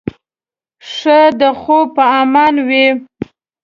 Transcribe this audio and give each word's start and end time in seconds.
ښه 0.93 1.19
د 1.39 1.41
خوب 1.61 1.85
په 1.95 2.03
ارمان 2.19 2.55
وې. 2.67 2.87